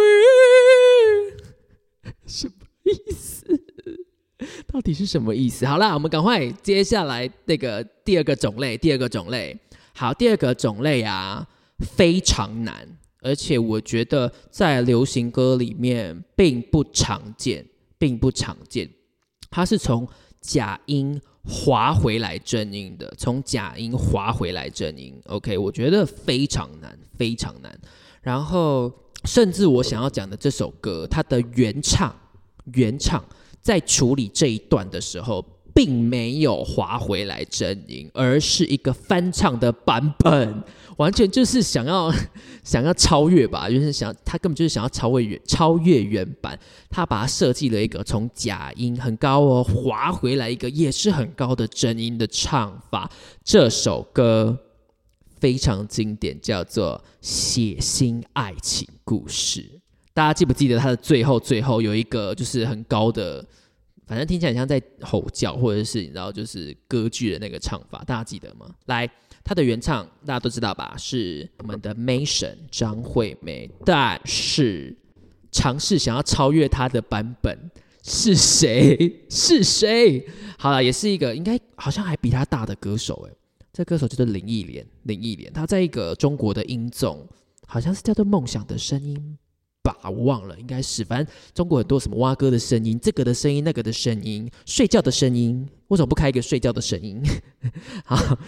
[2.26, 2.52] 什么
[2.84, 3.44] 意思？
[4.72, 5.66] 到底是什么意思？
[5.66, 9.58] 好啦，我们赶快接下来那个第二个种类，第二个种类。
[9.94, 11.46] 好，第二个种类啊，
[11.78, 12.88] 非常难，
[13.20, 17.66] 而且我觉得在流行歌里面并不常见，
[17.98, 18.88] 并不常见。
[19.50, 20.08] 它是从
[20.40, 25.14] 假音滑回来真音的，从假音滑回来真音。
[25.26, 27.78] OK，我觉得非常难，非常难。
[28.22, 28.90] 然后，
[29.24, 32.14] 甚至我想要讲的这首歌，它的原唱，
[32.72, 33.22] 原唱。
[33.60, 35.44] 在处理这一段的时候，
[35.74, 40.62] 并没有滑回来真音，而是一个翻唱的版本，
[40.96, 42.12] 完全就是想要
[42.64, 53.10] 想要超越吧，就是想他根本就是想要超越原超越原版，他把它设计了一个从假音很高哦滑回来一个也是很高的真音的唱法。
[53.44, 54.58] 这首歌
[55.38, 59.60] 非常经典，叫做《血腥爱情故事》。
[60.12, 63.44] 大家记不记得他的最后最后有一个就是很高的，
[64.06, 68.68] 反正听起来像在吼叫，或者是你知道就是歌剧的那个唱法，大家记得吗？
[68.86, 69.08] 来，
[69.44, 70.94] 他的原唱大家都知道吧？
[70.98, 74.96] 是我们的 Mason 张惠妹，但是
[75.52, 77.70] 尝试想要超越他的版本
[78.02, 79.24] 是谁？
[79.30, 80.26] 是谁？
[80.58, 83.34] 好了，也是一个应该好像还比他大的歌手哎，
[83.72, 87.24] 这歌手就是林忆莲，林忆莲，她在一个中国的音综，
[87.66, 89.16] 好像是叫做《梦想的声音》。
[89.82, 97.22] 吧，我忘了，应该是，反正中国很多什么蛙哥的声音，这个的声音，那个的声音，睡觉的声音，为什么不开一个睡觉的声音？
[98.04, 98.38] 好，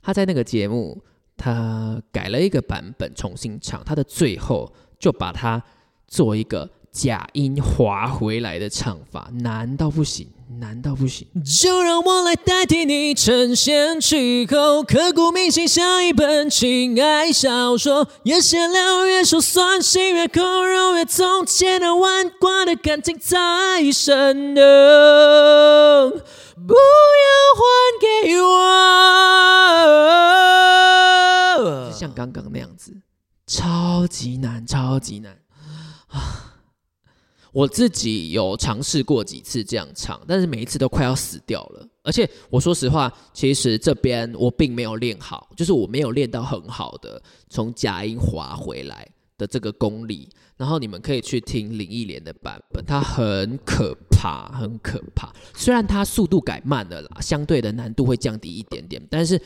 [0.00, 1.02] 他在那个节目，
[1.36, 5.62] 他改了一个版本重新唱，他的最后就把它
[6.06, 6.70] 做一个。
[6.94, 10.28] 假音滑回来的唱法，难到不行，
[10.60, 11.26] 难到不行。
[11.44, 14.14] 就让我来代替你呈现出
[14.48, 24.66] 口，刻骨铭心像一本情爱小说，越闲聊越说酸，心越空柔越从前的顽固的感情太生动，不
[26.74, 26.78] 要
[27.58, 27.60] 还
[28.00, 28.06] 给
[28.40, 28.44] 我。
[31.90, 32.94] 像刚刚那样子，
[33.48, 35.38] 超级难，超级难啊！
[37.54, 41.88] 我自己有尝试过几次这样唱，但是每一次都快要死掉了。
[42.02, 55.32] 而且我说实话，其实这边我并没有练好，就是我没有练到很好的从假音滑回来的这个功力，然后你们可以去听林忆莲的版本，它很可怕，很可怕。
[55.54, 59.40] 虽然它速度改慢了啦，相对的难度会降低一点点，但是。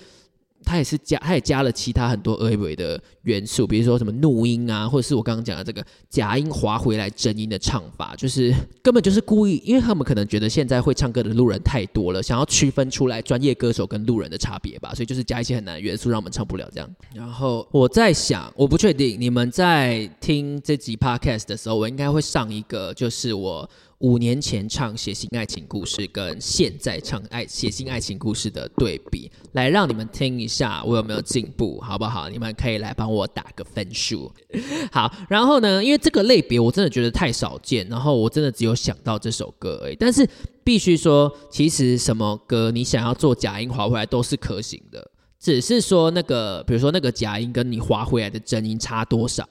[0.65, 16.89] 它也是加，它也加了其他很多耳尾的元素，比如说什么怒音啊，或者是我刚刚讲的这个假音滑回来真音的唱法，就是根本就是故意，因为他们可能觉得现在会唱歌的路人太多了，想要区分出来专业歌手跟路人的差别吧，所以就是加一些很难的元素，让我们唱不了这样。
[17.15, 23.69] 然后我在想，我不确定你们在听这集 podcast 的时候，我应该会上一个，就是我。
[24.01, 32.29] 五年前唱写信爱情故事，跟现在唱爱写信爱情故事的对比，来让你们听一下我有没有进步，好不好？
[32.29, 34.33] 你们可以来帮我打个分数。
[34.93, 39.97] 好，然后呢，因为这个类别我真的觉得太少见，然后我真的只有想到这首歌而已。
[39.99, 40.29] 但是
[40.63, 49.45] 必须说，其实什么歌你想要做假音滑回来都是可行的，只是说那个，比如说那个假音跟你滑回来的真音差多少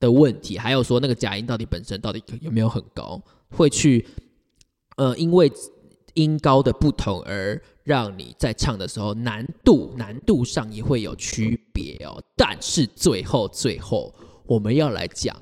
[0.00, 3.22] 的问题，还有说那个假音到底本身到底有没有很高。
[3.50, 4.06] 会去，
[4.96, 5.52] 呃，因为
[6.14, 12.22] 音高的不同而让你在唱的时候难度难度上也会有区别哦。
[12.36, 14.14] 但是最后最后
[14.46, 15.36] 我们要来讲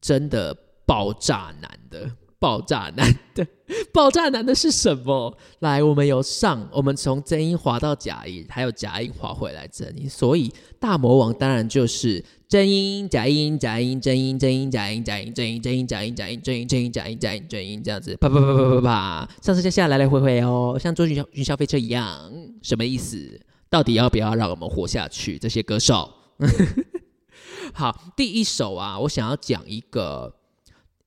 [0.00, 2.10] 真的爆炸难的。
[2.44, 3.46] 爆炸男的，
[3.90, 5.34] 爆炸男的是什么？
[5.60, 22.30] 来，我们由上，我们从真音滑到假音，还有假音滑回来真音，所以大魔王当然就是真音、假音、假音、真音、真音、假音、假音、真音、真音、假音、假音、真音、真音、假音、假音、真音，这样子，啪啪啪啪啪啪，上上下下来来回回哦，像坐云霄云霄飞车一样，
[22.60, 23.40] 什么意思？
[23.70, 25.38] 到底要不要让我们活下去？
[25.38, 26.12] 这些歌手，
[27.72, 30.34] 好，第一首啊，我想要讲一个。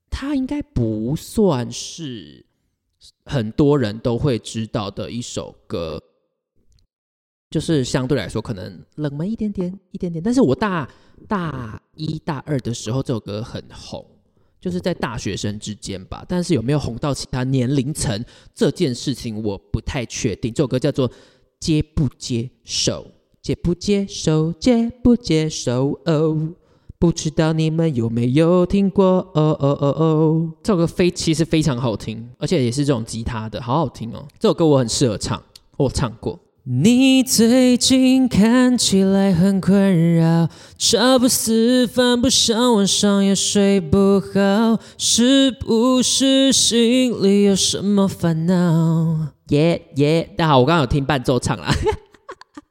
[0.10, 2.46] 它应该不算是
[3.26, 6.02] 很多人都会知道的一首歌，
[7.50, 10.24] 就是相对来说可能冷门一点点，一点点。
[10.24, 10.90] 但是我大
[11.28, 14.06] 大一大二的时候，这首歌很红，
[14.60, 16.26] 就是在大学生之间吧。
[16.28, 20.54] 但是有没有红到其他年龄层这件事情，我不太确定。
[20.54, 21.08] 这首歌叫做
[21.60, 23.04] 《接不接受》，
[23.42, 26.56] 接不接受，接不接受哦。
[27.00, 29.06] 不知道你们有没有听过？
[29.06, 34.26] 哦哦哦哦，这首歌非其实非常好听，而且也是这种吉他的，好好听哦。
[34.40, 35.40] 这首歌我很适合唱，
[35.78, 36.40] 我唱过。
[36.64, 49.28] 你最近看起来很困扰，茶不思饭不想，晚上也睡不好，是不是心里有什么烦恼？
[49.50, 51.72] 耶耶，大家好，我刚刚有听伴奏唱啦。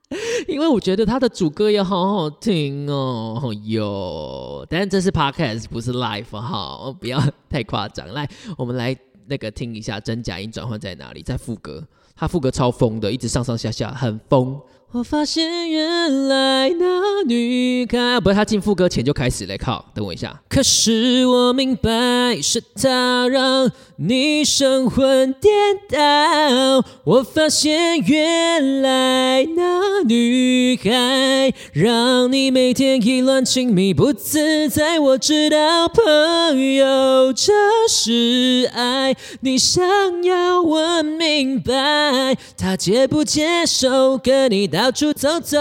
[0.47, 4.65] 因为我觉得他的主歌也好好听哦，哟！
[4.71, 8.07] 但是这是 podcast 不是 live 哈，不要太夸张。
[8.13, 11.83] 来，我们来那个听一下真假音转换在哪里，在副歌，
[12.15, 14.61] 他副歌超疯的，一直上上下下很疯。
[14.93, 20.41] 我发现原来那女孩，不是他进副歌前就开始了，靠，等我一下。
[20.49, 26.85] 可是我明白是他让你神魂颠倒。
[27.05, 34.99] 我发现原来那女孩让你每天意乱情迷不自在。
[34.99, 37.55] 我知道朋友这
[37.89, 39.83] 是爱，你想
[40.25, 44.67] 要问明白，他接不接受跟你？
[44.67, 45.59] 到处走走，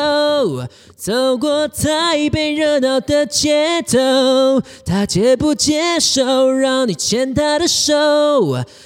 [0.97, 7.93] 走过台北热闹的街头，他接不接受让你牵他的手？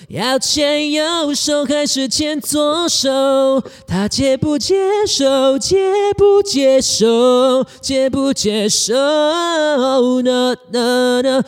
[0.10, 3.62] 要牵右手还是牵左手？
[3.88, 4.75] 他接不接
[5.08, 5.58] 受？
[5.58, 7.63] 接不接受？
[7.82, 8.93] 接不接受
[10.21, 11.43] ？No No No！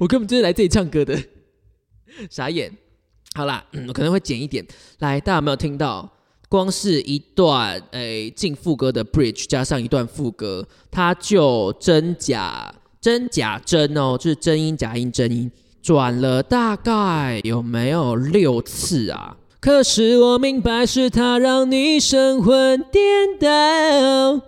[0.00, 1.18] 我根本就是来这里唱歌的，
[2.30, 2.72] 傻眼。
[3.34, 4.64] 好啦，我可能会剪一点。
[5.00, 6.10] 来，大家有没有听到？
[6.48, 15.50] 光是一段诶进副歌的 bridge 加上一段副歌，它就真假真假真哦，就是真音假音真音
[15.84, 19.36] 转了大概有没有六次啊？
[19.60, 24.42] 可是我明白是他让你神魂颠倒，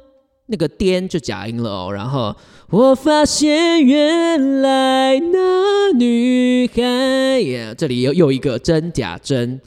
[0.46, 1.92] 那个颠就假音了哦。
[1.92, 2.34] 然后
[2.70, 9.60] 我发现原来那女孩，这里又又一个真假真。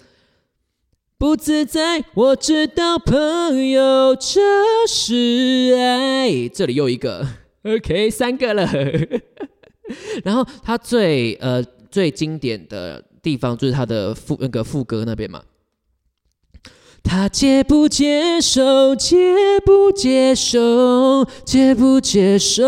[1.19, 4.41] 不自在，我知道，朋友，这
[4.87, 6.47] 是爱。
[6.47, 7.27] 这里又一个
[7.63, 8.67] ，OK，三个了。
[10.23, 15.41] 然后他最呃最经典的地方就是他的副那个副歌那边嘛。
[17.01, 18.95] 他接不接受？
[18.95, 21.25] 接不接受？
[21.45, 22.63] 接不接受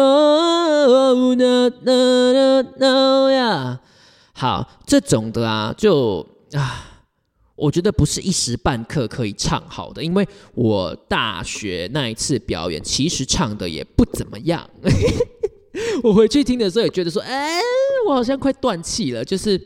[1.36, 3.82] ？No No No No 呀！
[4.34, 6.88] 好，这种的啊，就啊。
[7.55, 14.67] 我觉得不是一时半刻可以唱好的，因为我大学那一次表演，其实唱的也不怎么样。
[16.03, 17.59] 我回去听的时候也觉得说，哎，
[18.07, 19.24] 我好像快断气了。
[19.24, 19.59] 就是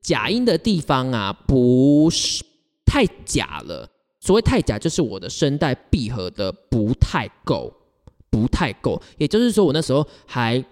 [0.00, 2.42] 假音的地方啊，不是
[2.84, 3.88] 太假了。
[4.20, 7.72] 所谓太假，就是我的声带闭合的不太够，
[8.30, 9.00] 不太够。
[9.18, 10.64] 也就是说，我那时候还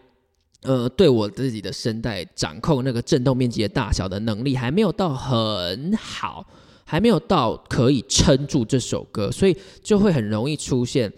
[0.63, 6.47] 呃，对我自己的声带掌控那个振动面积的大小的能力还没有到很好，
[6.85, 11.13] 还没有到可以撑住这首歌，所以就会很容易出现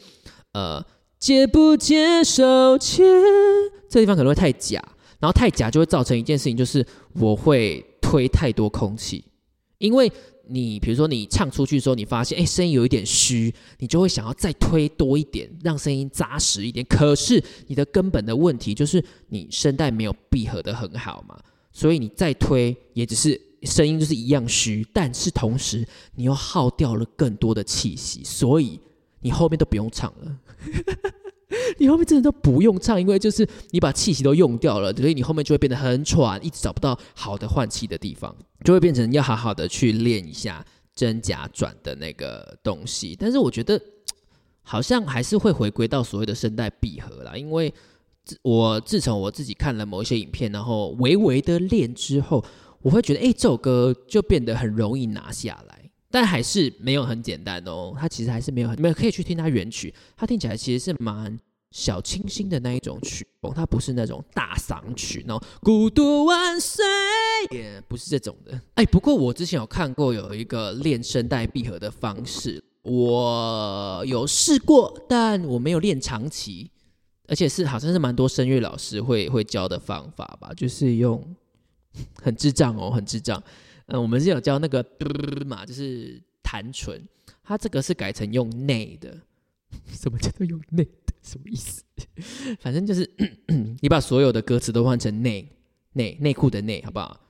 [0.52, 0.84] 呃。
[1.22, 2.76] 接不接受？
[2.76, 3.04] 接
[3.88, 4.82] 这地方可能会太假，
[5.20, 9.24] 然后太假就会造成一件事情，就是我会推太多空气。
[9.78, 10.10] 因为
[10.48, 16.84] 你比如说你唱出去的时候，你发现哎声音有一点虚，你就会想要再推多一点，让声音扎实一点。
[16.86, 21.38] 可是你的根本的问题就是你声带没有闭合的很好嘛，
[21.70, 28.80] 所以你再推也只是声音就是一样虚，但是同时你又耗掉了更多的气息，所以
[29.22, 30.38] 你后面都不用唱了。
[31.78, 40.64] 你后面真的都不用唱，因为就是你把气息都用掉了，所以你后面就会变得很喘，一直找不到好的换气的地方，就会变成要好好的去练一下
[40.94, 43.14] 真假转的那个东西。
[43.18, 43.78] 但是我觉得
[44.62, 47.72] 好像还是会回归到所谓的声带闭合啦，因为
[48.24, 52.42] 自我自从我自己看了某一些影片，然后微微的练之后，
[52.80, 55.81] 我会觉得哎，这首歌就变得很容易拿下来。
[56.12, 61.36] 但还是没有很简单哦，它其实还是没有很没有可以去听它原曲，它听起来其实是蛮
[61.70, 66.84] 小清新的那一种曲风，它不是那种大嗓曲，然后孤独万岁
[67.50, 68.60] 也不是这种的。
[68.74, 76.70] 哎，不过我之前有看过有一个练声带闭合的方式，我有试过，但我没有练长期，
[77.26, 81.34] 而且是好像是蛮多声乐老师会会教的方法吧，就是用
[82.20, 83.42] 很智障哦，很智障。
[83.92, 84.82] 嗯，我们是有教那个
[85.46, 87.06] 嘛，就是弹唇，
[87.42, 89.18] 它这个是改成用内的。
[89.92, 91.12] 什么叫做用内的？
[91.22, 91.82] 什么意思？
[92.60, 93.08] 反正就是
[93.80, 95.46] 你把所有的歌词都换成内
[95.92, 97.20] 内内裤的内，好不好？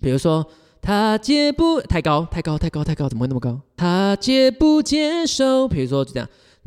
[0.00, 0.48] 比如说
[0.80, 3.60] 他接不太高，太高，太高，太高，怎么会那么高？
[3.76, 5.66] 他接不接受？
[5.66, 6.28] 比如说就这样。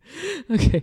[0.48, 0.82] OK，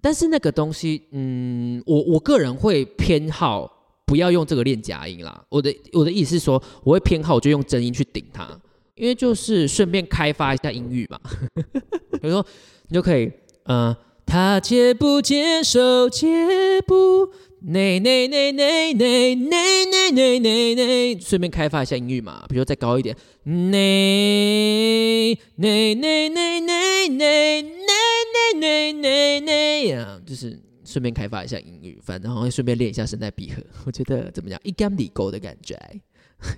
[0.00, 3.70] 但是那个东西，嗯，我我个人会偏好
[4.04, 5.44] 不要用这个练假音啦。
[5.48, 8.48] 我的我的意思是说，我会偏好就用真音去顶它，
[8.94, 11.20] 因为就是顺便开发一下音域嘛。
[12.20, 12.46] 比如说，
[12.88, 13.30] 你就可以，
[13.64, 13.94] 嗯，
[14.26, 17.32] 他接不接受，接不。
[17.64, 34.60] 内内内内内内内内内内，顺便开发一下音域嘛，比如再高一点，内内内内内内内内内内呀，就是顺便开发一下音域，反正会顺便练一下声带闭合，我觉得怎么样？
[34.64, 35.78] 一干里勾的感觉，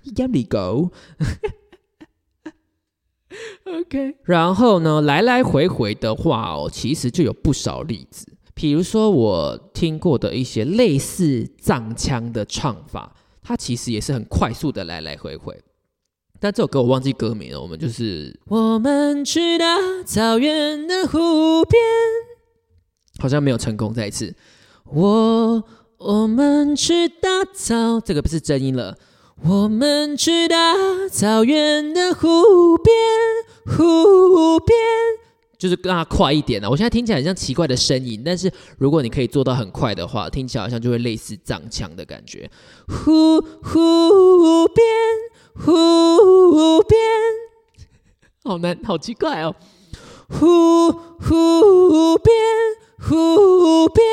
[0.05, 0.91] 一干里勾。
[3.65, 8.27] OK，然后呢，来来回回的话哦，其实就有不少例子。
[8.55, 15.55] 比如说，我听过的一些类似藏腔的唱法，它其实也是很快速的来来回回。
[16.41, 19.67] 但这首歌我忘记歌名了，我们就是我们去到
[20.07, 21.83] 草原的湖边，
[23.19, 23.93] 好像没有成功。
[23.93, 24.35] 再一次，
[24.87, 25.63] 我
[25.99, 28.97] 我们去大草，这个不是真音了。
[29.43, 30.57] 我们去到
[31.11, 32.97] 草原的湖边，
[33.67, 34.79] 湖边。
[35.59, 36.69] 就是让它快一点呢。
[36.69, 42.51] 我现在听起来很像奇怪的声音，但是如果你可以做到很快的话，听起来好像就会类似藏腔的感觉。
[42.89, 44.87] 湖湖边，
[45.57, 47.01] 湖边，
[48.45, 49.55] 好难，好奇怪哦。
[50.29, 52.35] 湖湖边，
[52.99, 54.05] 湖边。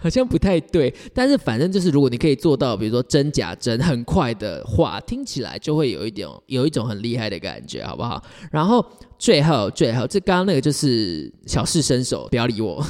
[0.00, 8.22] 好像不太对，但是反正就是，如果你可以做到，比如说真假真很快的话，听起来就会有一点有一种很厉害的感觉，好不好？
[8.52, 8.84] 然后
[9.18, 12.84] 最后最后，这刚刚那个就是小试身手，不要理我。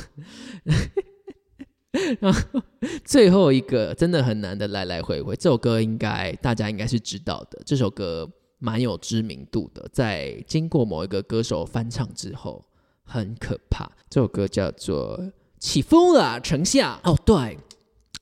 [2.20, 2.61] 然后
[3.04, 12.66] 最后一个真的很难的来来回回，这首歌应该大家应该是知道的，这首歌蛮有知名度的，在经过某一个歌手翻唱之后，
[13.02, 13.90] 很可怕。
[14.11, 15.18] 这首歌叫做。
[15.59, 16.98] 起风了，丞相。
[17.04, 17.59] 哦，对，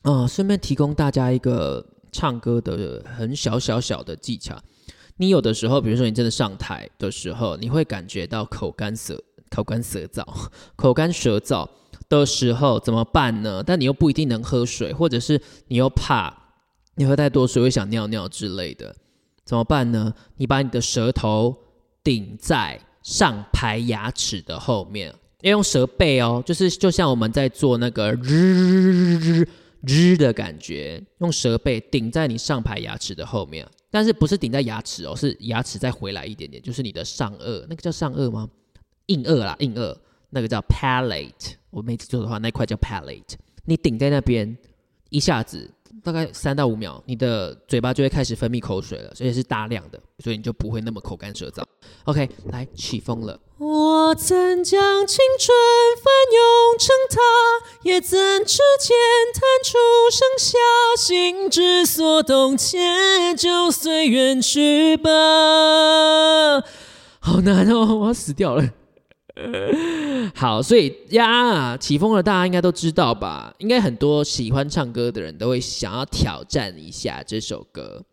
[0.03, 4.57] 啊，顺便提供大家一个唱歌的很小小小的技巧。
[5.19, 10.25] 你有的时候，比如说你真的上台的时候，你会感觉到口干舌口干舌燥，
[10.77, 11.69] 口干舌燥
[12.09, 13.63] 的时候怎么办呢？
[13.65, 16.33] 但你又不一定能喝水，或者是你又怕
[16.97, 18.95] 你喝太多水会想尿尿之类的，
[19.45, 20.13] 怎么办呢？
[20.37, 21.57] 你把你的舌头
[22.05, 29.49] 顶在上排牙齿的后面，要用舌背哦，就是就像我们在做那个日日日
[29.83, 38.49] 日的感觉，用舌背顶在你上排牙齿的后面，但是不是顶在牙齿哦，是牙齿再回来一点点，就是你的上颚，那个叫上颚吗？
[39.07, 39.97] 硬腭啦，硬腭，
[40.31, 41.53] 那个叫 palate。
[41.71, 43.35] 我没记错的话，那块叫 palate。
[43.67, 44.57] 你顶在那边，
[45.11, 45.71] 一下子
[46.03, 51.63] 大概三到五秒，你的嘴巴就会开始分泌口水了，所以是大量的，所以你就不会那么口干舌燥。
[52.05, 53.39] OK，来起风了。
[53.59, 55.57] 我曾将青春
[56.05, 57.23] 翻涌成她，
[57.85, 58.95] 也曾指尖
[59.33, 59.79] 弹出
[60.13, 60.59] 盛夏，
[60.99, 65.11] 心之所动，且就随缘去吧。
[67.19, 68.63] 好难哦，我要死掉了。
[70.37, 73.55] 好，所以呀，起风了，大家应该都知道吧？
[73.57, 78.05] 应该很多喜欢唱歌的人都会想要挑战一下这首歌，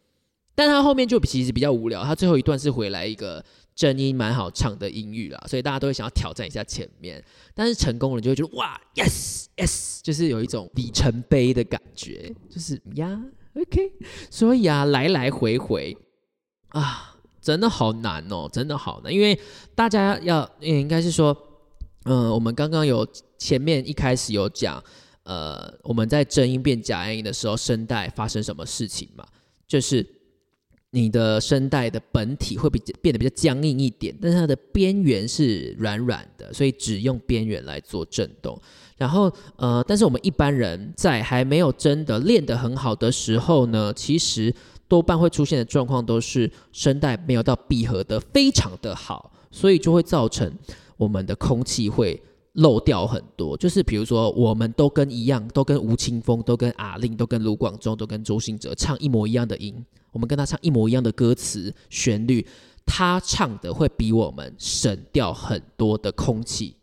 [0.55, 3.43] 但他后面就其实比较无聊，他最后一段是回来一个
[3.75, 13.21] 真音蛮好唱的音域啦，所以大家都会想要挑战一下前面，但是成功了就会觉得哇，yes yes，就是有一种里程碑的感觉，就是呀
[13.55, 13.91] ，OK，
[14.29, 15.97] 所以啊，来来回回
[16.69, 17.09] 啊。
[17.43, 19.37] 真的好难哦，真的好难，因为
[19.75, 21.37] 大家要，应该是说，
[22.05, 23.05] 嗯，我们刚刚有
[23.37, 24.81] 前面一开始有讲，
[25.23, 29.27] 呃，我们在真音变假音的时候，声带发生什么事情嘛？
[29.67, 30.07] 就是
[30.93, 38.57] 你的声带的本体会比变得比较僵硬一点，但是它的边缘是软软的，所以只用边缘来做震动。
[38.95, 44.53] 然后，呃，但是我们一般人在还没有真的练得很好的时候呢，其实。
[44.85, 50.53] 多半会出现的状况都是声带没有到闭合的非常的好，所以就会造成
[50.97, 52.21] 我们的空气会
[52.51, 53.57] 漏掉很多。
[53.57, 59.83] 就是比如说，我们都跟一样，都跟吴青峰、都跟阿令、都跟卢广仲、都跟周兴哲唱一模一样的音，
[60.13, 62.47] 我们跟他唱一模一样的歌词旋律，
[62.85, 66.77] 他唱的会比我们省掉很多的空气，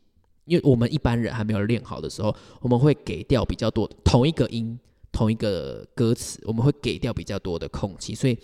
[0.45, 4.79] 因为我们一般人还没有练好的时候，我们会给掉比较多同一个音。
[5.13, 8.39] 同一个歌词，我们会给掉比较多的空气，所以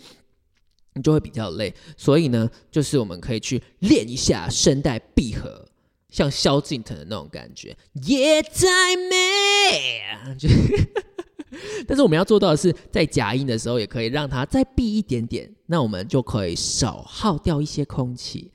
[0.95, 1.73] 你就会比较累。
[1.97, 5.69] 所以呢，就是我们可以去练一下声带闭合，
[6.11, 10.03] 像萧敬腾的那种感觉，也在美。
[11.87, 18.51] 但是我们要做到的是，在假音的时候，也可以让它再闭一点点，那我们就可以少耗掉一些空气。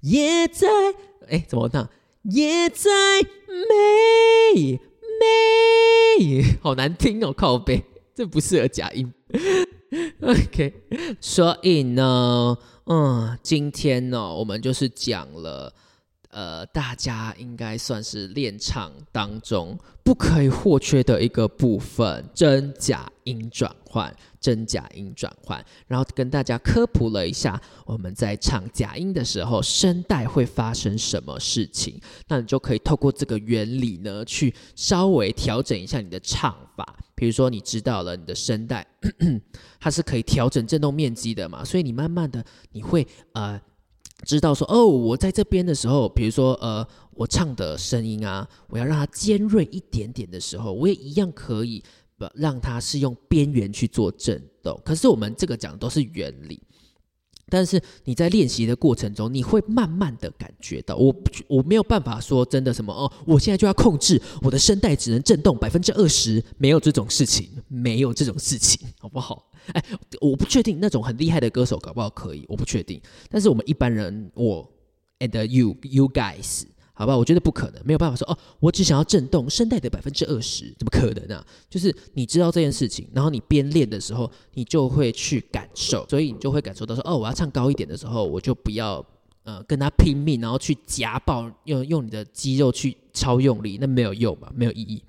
[0.00, 0.68] 也在，
[1.28, 1.88] 哎，怎么唱？
[2.22, 2.90] 也在
[4.54, 4.80] 美。
[5.18, 7.82] 妹，好难听哦，靠背，
[8.14, 9.10] 这不适合假音。
[10.20, 10.74] OK，
[11.22, 12.54] 所以呢，
[12.84, 15.72] 嗯，今天呢，我们就是讲了。
[16.36, 19.74] 呃，大家应该算是练唱当中
[20.04, 24.14] 不可以或缺的一个部分——真假音转换。
[24.38, 31.98] 真假音转换，然后跟大家科普了一下，我们在唱假音的时候，声带会发生什么事情。
[32.28, 36.96] 那你就可以透过这个原理呢，去稍微调整一下你的唱法。
[37.14, 38.86] 比如说，你知道了你的声带，
[39.80, 41.64] 它是可以调整振动面积的嘛？
[41.64, 43.58] 所以你慢慢的，你会呃。
[44.24, 51.82] 知道说哦，我在这边的时候，比如说呃，我唱的声音啊，我要让它尖锐一点点的时候，我也一样可以
[52.16, 54.80] 不让它是用边缘去做震动。
[54.84, 56.60] 可是我们这个讲的都是原理。
[57.48, 61.14] 但是你在练习的过程中，你会慢慢的感觉到，我
[61.46, 69.48] 我没有办法说真的什么哦，我现在就要控制我的声带只能震动百分之二十，没有这种事情，没有这种事情，好不好？
[69.72, 69.84] 哎，
[70.20, 73.00] 我不确定那种很厉害的歌手搞不好可以，我不确定。
[73.30, 74.68] 但是我们一般人，我
[75.18, 76.64] and you you guys。
[76.98, 81.44] 好吧，我觉得不可能，没有办法说哦，我只想要震动声带的百分之二十，怎么可能呢？
[81.68, 89.04] 就是你知道这件事情，然后你边练的时候，你就会去感受，所以你就会感受到说，哦，我要唱高一点的时候，我就不要
[89.42, 95.02] 呃跟他拼命，然后去夹爆，用用你的肌肉去超用力，那没有用嘛，没有意义。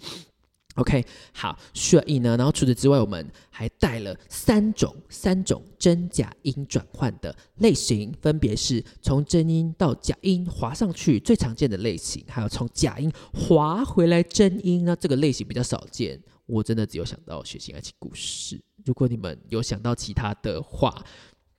[0.75, 16.21] OK，好，所以呢，然后除此之外，我们还带了三种三种真假音转换的类型，分别是从真音到假音滑上去最常见的类型，还有从假音滑回来真音，那这个类型比较少见。
[16.45, 20.93] 我真的只有想到血腥爱情故事，如果你们有想到其他的话。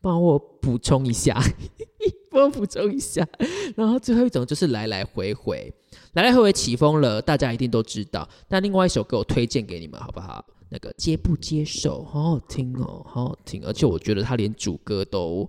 [0.01, 1.37] 帮我补充一下，
[2.31, 3.27] 帮我补充一下。
[3.75, 5.75] 然后最后一种就是来来回回，
[6.13, 8.27] 来来回回起风了，大家一定都知道。
[8.49, 10.47] 那另外一首歌我推荐给你们，好不好？
[10.71, 13.63] 那个接不接受，好好听哦，好好听。
[13.65, 15.49] 而且我觉得它连主歌都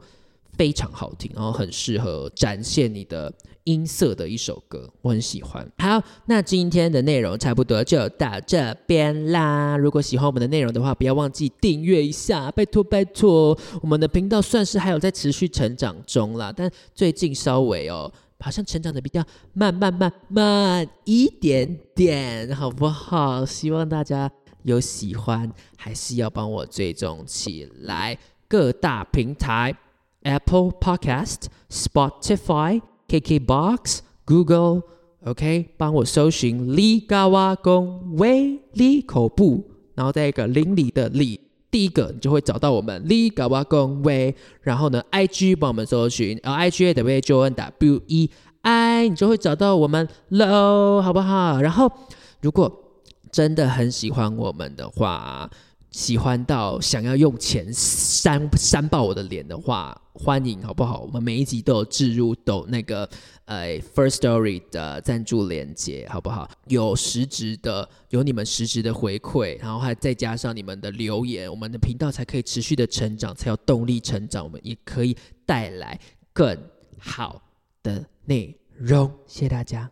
[0.53, 3.33] 非常好听，然后很适合展现你的
[3.65, 5.65] 音色的一首歌，我很喜欢。
[5.77, 9.77] 好，那今天的内容差不多就到这边啦。
[9.77, 13.57] 如果喜欢我们的内容的话，不要忘记订阅一下，拜托拜托。
[13.81, 23.45] 我们的频道算是还有在持续成长中啦，但最近稍微哦，好像成长的比较慢慢慢慢一点点，好不好？
[23.45, 24.29] 希望大家
[24.63, 28.17] 有喜欢，还是要帮我追踪起来。
[28.47, 29.75] 各大平台
[30.23, 32.81] ：Apple Podcast、Spotify。
[33.09, 39.63] KKBox、Google，OK，帮我搜寻李嘎瓦公威李口部，
[39.95, 41.39] 然后再一个邻里的里，
[41.71, 44.35] 第一个你就会找到我们李嘎瓦公威。
[44.61, 48.29] 然后呢，IG 帮我们搜寻 L I G A W J O N W E
[48.61, 51.59] I，你就会找到我们喽，好不好？
[51.59, 51.91] 然后
[52.41, 52.88] 如果
[53.31, 55.49] 真的很喜欢我们的话，
[55.91, 61.01] 喜欢到想要用钱扇扇爆我的脸的话，欢迎好不好？
[61.01, 63.09] 我们每一集都有置入抖那个
[63.45, 66.49] 呃 First Story 的赞助链接，好不好？
[66.67, 75.15] 有实质的，有你们实质的回馈，然后还再加上你们的留言，我们的频道才可以持续的成长，才有动力成长，我们也可以
[75.45, 75.99] 带来
[76.33, 76.57] 更
[76.99, 77.41] 好
[77.81, 79.11] 的内容。
[79.25, 79.89] 谢谢大家。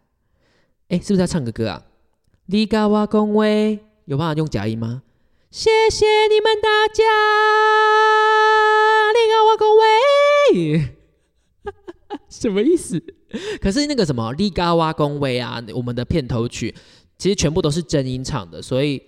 [0.89, 1.83] 哎，是不是要唱个歌啊？
[2.49, 5.03] 你嘎哇恭维，有办法用假音吗？
[5.51, 7.03] 谢谢你们大家，
[9.11, 10.95] 你好，我恭维，
[12.29, 13.03] 什么意思？
[13.59, 16.73] 可是那个什么利嘎哇恭维啊，我们的片头曲
[17.17, 19.03] 其实全部都是真音唱的，所以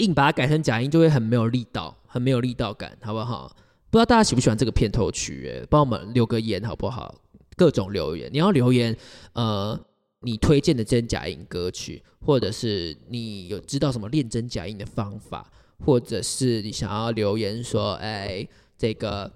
[0.00, 3.56] 硬把它改成假音就会很没有力道，很没有力道感，好不好？
[3.88, 5.66] 不知道大家喜不喜欢这个片头曲？
[5.70, 7.14] 帮我们留个言好不好？
[7.56, 8.94] 各种留言，你要留言，
[9.32, 9.80] 呃。
[10.22, 15.50] 你推荐的真假音歌曲，或者是你有知道什么练真假音的方法，
[15.84, 18.46] 或者是你想要留言说，哎，
[18.78, 19.30] 这个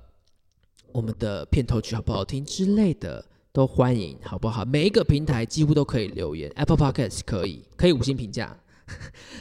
[0.92, 4.64] 我们的片头曲好不好听之类的，都欢迎，好不好？
[4.64, 8.56] 每一个平台几乎都可以留言，Apple Podcast 可以，可以五星评价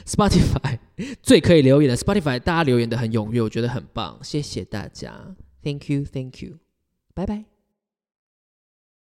[0.04, 0.78] ，Spotify
[1.22, 6.58] 最可以留言的，Spotify 大家留言的很踊跃，我觉得很棒，谢谢大家，Thank you，Thank you，
[7.14, 7.55] 拜拜。